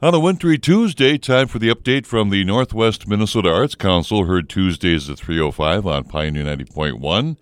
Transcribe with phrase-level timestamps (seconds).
[0.00, 4.48] On a wintry Tuesday, time for the update from the Northwest Minnesota Arts Council, heard
[4.48, 7.36] Tuesdays at 3.05 on Pioneer 90.1.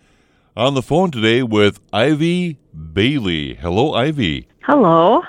[0.56, 3.56] On the phone today with Ivy Bailie.
[3.56, 4.48] Hello, Ivy.
[4.62, 5.22] Hello.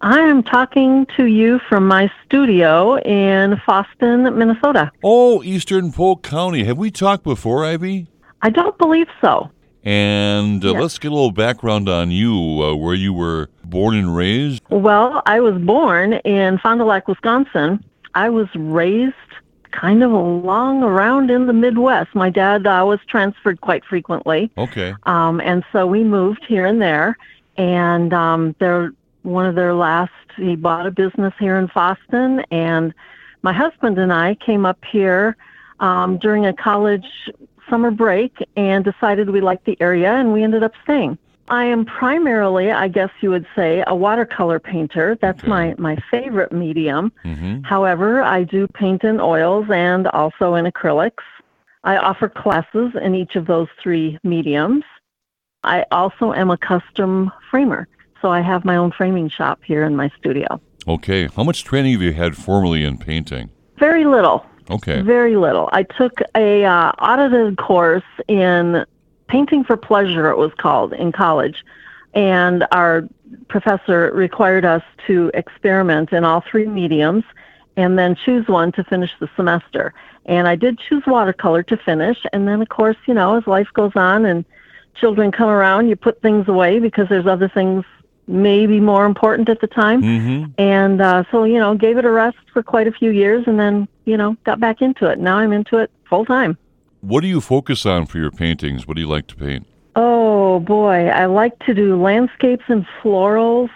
[0.00, 4.92] I am talking to you from my studio in Fosston, Minnesota.
[5.02, 6.62] Oh, Eastern Polk County.
[6.62, 8.06] Have we talked before, Ivy?
[8.42, 9.50] I don't believe so.
[9.84, 10.80] And uh, Yes.
[10.80, 14.62] let's get a little background on you, uh, where you were born and raised.
[14.70, 17.84] Well, I was born in Fond du Lac, Wisconsin.
[18.14, 19.14] I was raised
[19.72, 22.14] kind of along around in the Midwest.
[22.14, 24.50] My dad uh, was transferred quite frequently.
[24.56, 24.94] Okay.
[25.02, 27.18] Um, and so we moved here and there.
[27.56, 32.44] And um, they're, one of their last, he bought a business here in Fosston.
[32.50, 32.94] And
[33.42, 35.36] my husband and I came up here
[35.80, 37.06] um, during a college
[37.70, 41.18] summer break and decided we liked the area, and we ended up staying.
[41.48, 45.18] I am primarily, I guess you would say, a watercolor painter.
[45.20, 45.48] That's Okay.
[45.48, 47.12] my, my favorite medium.
[47.22, 51.22] hmm However, I do paint in oils and also in acrylics.
[51.84, 54.84] I offer classes in each of those three mediums.
[55.64, 57.88] I also am a custom framer,
[58.22, 60.60] so I have my own framing shop here in my studio.
[60.88, 61.28] Okay.
[61.36, 63.50] How much training have you had formally in painting?
[63.78, 65.02] Very little, Okay.
[65.02, 65.68] very little.
[65.72, 68.84] I took a uh, audited course in
[69.28, 71.64] painting for pleasure, it was called in college,
[72.14, 73.08] and our
[73.48, 77.24] professor required us to experiment in all three mediums
[77.76, 79.92] and then choose one to finish the semester.
[80.26, 83.68] And I did choose watercolor to finish, and then of course, you know, as life
[83.74, 84.44] goes on and
[84.94, 87.84] children come around, you put things away because there's other things
[88.26, 90.00] maybe more important at the time.
[90.02, 93.44] hmm And uh, so, you know, gave it a rest for quite a few years
[93.46, 95.18] and then, you know, got back into it.
[95.18, 96.56] Now I'm into it full time.
[97.00, 98.86] What do you focus on for your paintings?
[98.86, 99.66] What do you like to paint?
[99.96, 101.08] Oh, boy.
[101.08, 103.70] I like to do landscapes and florals,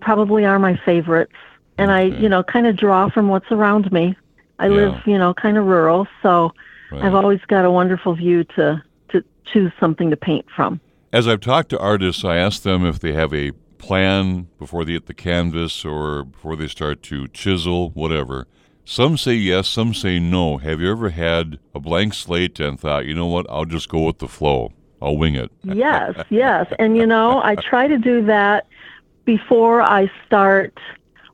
[0.00, 1.32] probably are my favorites.
[1.78, 4.16] And I, you know, kind of draw from what's around me.
[4.58, 4.74] I Yeah.
[4.74, 6.52] live, you know, kind of rural, so
[6.90, 7.04] Right.
[7.04, 10.80] I've always got a wonderful view to, to choose something to paint from.
[11.12, 14.92] As I've talked to artists, I ask them if they have a plan before they
[14.92, 18.46] hit the canvas or before they start to chisel, whatever.
[18.90, 20.56] Some say yes, some say no.
[20.56, 24.06] Have you ever had a blank slate and thought, you know what, I'll just go
[24.06, 24.72] with the flow?
[25.02, 25.50] I'll wing it.
[25.62, 26.72] yes, yes.
[26.78, 28.66] And you know, I try to do that
[29.26, 30.72] before I start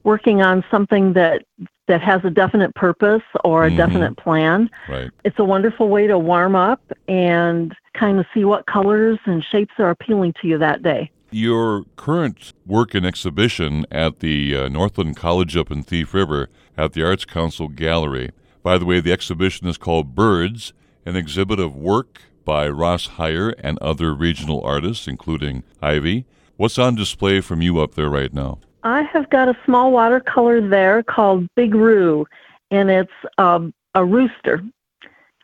[0.02, 1.44] working on something that
[1.86, 3.76] that has a definite purpose or a Mhm.
[3.76, 4.68] definite plan.
[4.88, 5.10] Right.
[5.22, 9.74] It's a wonderful way to warm up and kind of see what colors and shapes
[9.78, 11.08] are appealing to you that day.
[11.30, 16.92] Your current work and exhibition at the uh, Northland College up in Thief River at
[16.92, 18.30] the Arts Council Gallery.
[18.62, 20.72] By the way, the exhibition is called Birds,
[21.04, 26.26] an exhibit of work by Ross Heyer and other regional artists, including Ivy.
[26.56, 28.58] What's on display from you up there right now?
[28.82, 32.26] I have got a small watercolor there called Big Roo,
[32.70, 34.62] and it's um, a rooster.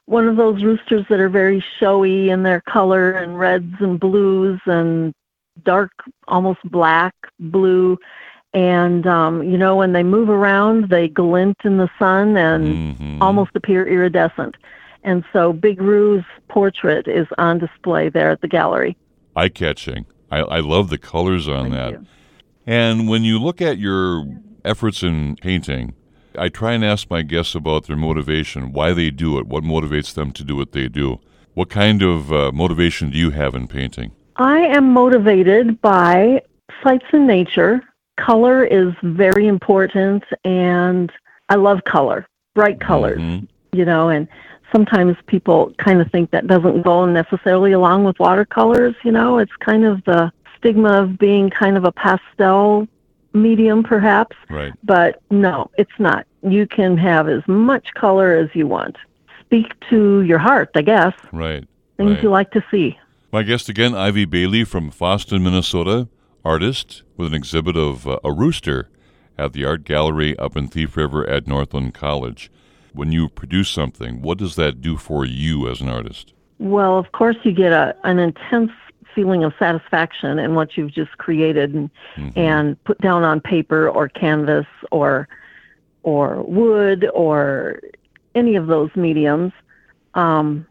[0.07, 4.61] One of those roosters that are very showy in their color and reds and blues
[4.67, 5.15] and
[5.65, 5.93] dark,
[6.29, 7.97] almost black, blue.
[8.53, 13.19] And, um, you know, when they move around, they glint in the sun and Mhm.
[13.21, 14.57] almost appear iridescent.
[15.05, 18.97] And so Big Roo's portrait is on display there at the gallery.
[19.37, 20.05] eye catching.
[20.33, 21.91] I, I love the colors on Thank that.
[21.93, 22.07] you.
[22.67, 24.27] And when you look at your
[24.65, 25.95] efforts in painting,
[26.37, 30.13] I try and ask my guests about their motivation, why they do it, what motivates
[30.13, 31.21] them to do what they do.
[31.55, 34.11] What kind of uh, motivation do you have in painting?
[34.37, 36.43] I am motivated by
[36.83, 37.83] sights in nature.
[38.21, 41.11] Color is very important, and
[41.49, 43.49] I love color, bright colors, Mhm.
[43.73, 44.29] you know, and
[44.71, 49.57] sometimes people kind of think that doesn't go necessarily along with watercolors, you know, it's
[49.61, 52.87] kind of the stigma of being kind of a pastel
[53.33, 54.73] medium, perhaps, Right.
[54.85, 56.27] but no, it's not.
[56.43, 58.97] You can have as much color as you want.
[59.41, 61.65] Speak to your heart, I guess, Right.
[61.97, 62.23] things Right.
[62.23, 62.99] you like to see.
[63.33, 66.09] My guest again, Ivy Bailie from Fosston, Minnesota,
[66.45, 68.89] artist with an exhibit of uh, a rooster
[69.39, 72.51] at the Art Gallery up in Thief River at Northland College.
[72.93, 76.35] When you produce something, what does that do for you as an artist?
[76.59, 78.73] Well, of course, you get a, an intense
[79.15, 82.33] feeling of satisfaction in what you've just created and, Mhm.
[82.37, 85.29] and put down on paper or canvas or
[86.03, 87.79] or wood or
[88.35, 89.53] any of those mediums.
[90.15, 90.65] Um,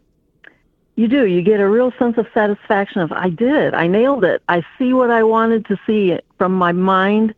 [0.99, 1.25] you do.
[1.25, 3.73] You get a real sense of satisfaction of I did it.
[3.73, 4.41] I nailed it.
[4.49, 7.33] I see what I wanted to see from my mind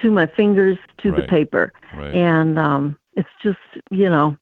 [0.00, 2.14] to my fingers to the paper Right.
[2.14, 3.58] and um, it's just
[3.90, 4.36] you know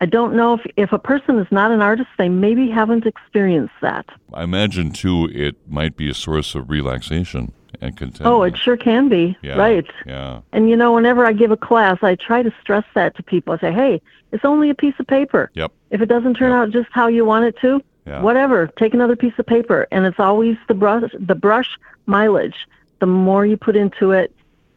[0.00, 3.74] i don't know if if a person is not an artist they maybe haven't experienced
[3.80, 7.52] that I imagine too it might be a source of relaxation
[7.82, 8.32] and contentment.
[8.32, 9.36] Oh, it sure can be.
[9.42, 9.56] Yeah.
[9.56, 9.86] Right.
[10.06, 10.40] Yeah.
[10.52, 13.52] And you know, whenever I give a class, I try to stress that to people.
[13.54, 14.00] I say, hey,
[14.30, 15.50] it's only a piece of paper.
[15.54, 15.72] Yep.
[15.90, 16.58] If it doesn't turn Yep.
[16.58, 18.22] out just how you want it to, Yeah.
[18.22, 19.86] whatever, take another piece of paper.
[19.90, 21.68] And it's always the brush, the brush
[22.06, 22.66] mileage.
[23.00, 24.34] The more you put into it,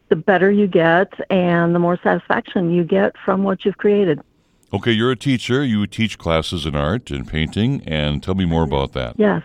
[0.08, 4.20] the better you get and the more satisfaction you get from what you've created.
[4.72, 5.64] Okay, you're a teacher.
[5.64, 9.14] You teach classes in art and painting, and tell me more about that.
[9.16, 9.42] Yes.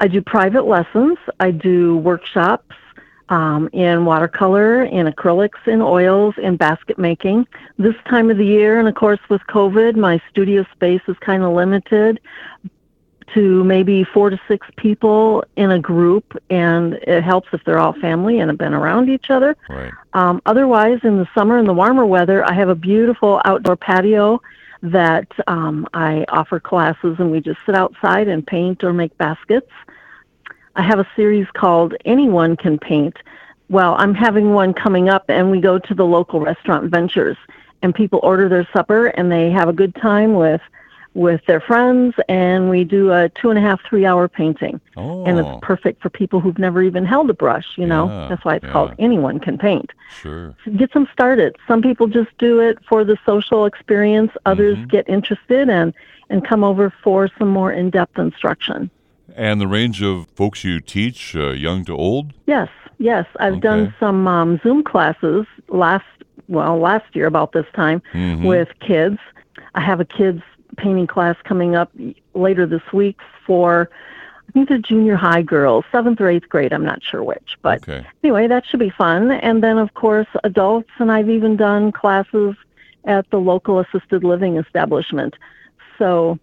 [0.00, 1.18] I do private lessons.
[1.40, 2.74] I do workshops
[3.32, 7.46] um, in watercolor, in acrylics, in oils, in basket making.
[7.78, 11.42] This time of the year, and of course with COVID, my studio space is kind
[11.42, 12.20] of limited
[13.32, 17.94] to maybe four to six people in a group, and it helps if they're all
[17.94, 19.56] family and have been around each other.
[19.66, 19.92] Right.
[20.12, 24.42] Um, otherwise, in the summer and the warmer weather, I have a beautiful outdoor patio
[24.82, 29.70] that um, I offer classes, and we just sit outside and paint or make baskets.
[30.76, 33.16] I have a series called Anyone Can Paint.
[33.68, 37.36] Well, I'm having one coming up, and we go to the local restaurant Ventures,
[37.82, 40.60] and people order their supper, and they have a good time with
[41.14, 45.26] with their friends, and we do a two and a half, three hour painting Oh,
[45.26, 48.44] and it's perfect for people who've never even held a brush you know Yeah, that's
[48.46, 48.72] why it's yeah.
[48.72, 49.90] called anyone can paint
[50.22, 50.54] sure.
[50.74, 54.88] get them started some people just do it for the social experience others Mhm.
[54.88, 55.92] get interested and
[56.30, 58.88] and come over for some more in-depth instruction
[59.36, 62.32] And the range of folks you teach, uh, young to old?
[62.46, 62.68] yes
[62.98, 63.60] yes i've Okay.
[63.60, 66.04] done some um, zoom classes last
[66.48, 68.44] well last year about this time Mhm.
[68.46, 69.18] with kids
[69.74, 70.42] i have a kids
[70.76, 71.90] painting class coming up
[72.34, 73.88] later this week for
[74.48, 76.74] I think they're junior high girls, seventh or eighth grade.
[76.74, 78.06] I'm not sure which, but okay.
[78.22, 79.30] anyway, that should be fun.
[79.30, 82.54] And then, of course, adults, and I've even done classes
[83.06, 85.36] at the local assisted living establishment.
[85.98, 86.38] So,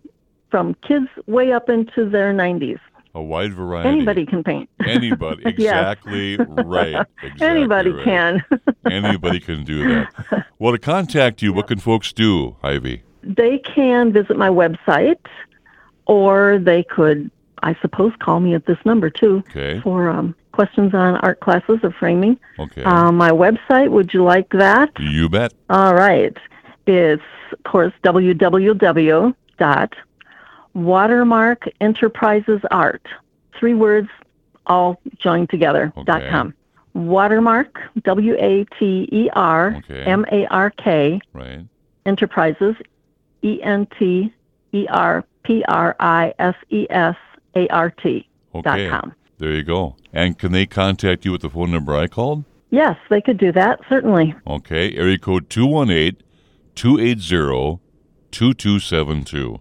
[0.50, 2.80] from kids way up into their 90s,
[3.16, 3.90] A wide variety.
[3.90, 4.70] anybody can paint.
[4.86, 5.44] Anybody.
[5.46, 7.06] Exactly right.
[7.24, 8.04] Exactly anybody right.
[8.04, 8.44] can.
[8.92, 10.46] Anybody can do that.
[10.58, 13.04] Well, to contact you, what can folks do, Ivy?
[13.22, 15.20] they can visit my website,
[16.08, 17.30] or they could,
[17.64, 19.82] I suppose, call me at this number too Okay.
[19.82, 22.40] for um, questions on art classes or framing.
[22.58, 22.82] Okay.
[22.84, 24.90] Um, my website, would you like that?
[25.00, 25.54] you bet.
[25.70, 26.36] All right.
[26.88, 29.94] It's, of course, www dot
[30.84, 33.06] watermark enterprises art.
[33.60, 34.10] Three words
[34.66, 35.92] all joined together.
[36.06, 36.54] dot com.
[36.94, 40.04] Watermark, W A T E R Okay.
[40.04, 41.66] M A R K, Right.
[42.06, 42.76] enterprises,
[43.44, 44.34] E N T
[44.74, 47.16] E R P R I S E S
[47.56, 48.28] A R T
[48.64, 49.14] dot com.
[49.38, 49.96] There you go.
[50.12, 52.44] And can they contact you with the phone number I called?
[52.72, 54.36] Yes, they could do that, certainly.
[54.46, 54.96] Okay.
[54.96, 56.18] Area code 218
[56.76, 57.80] 280
[58.32, 59.60] 2272.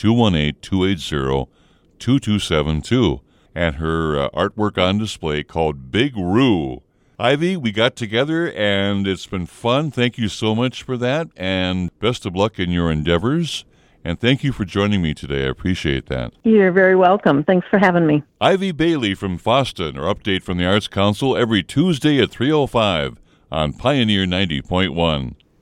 [0.00, 1.50] 218 280
[1.98, 3.20] 2272.
[3.54, 6.82] And her uh, artwork on display called Big Roo.
[7.18, 9.90] Ivy, we got together and it's been fun.
[9.90, 11.28] Thank you so much for that.
[11.36, 13.66] And best of luck in your endeavors.
[14.02, 15.44] And thank you for joining me today.
[15.44, 16.32] I appreciate that.
[16.44, 17.44] You're very welcome.
[17.44, 18.22] Thanks for having me.
[18.40, 23.18] Ivy Bailie from Fosston, our update from the Arts Council every Tuesday at 3.05
[23.52, 25.34] on Pioneer 90.1.